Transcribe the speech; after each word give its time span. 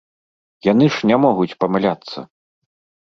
Яны 0.71 0.85
ж 0.95 1.09
не 1.11 1.19
могуць 1.25 1.57
памыляцца! 1.65 2.19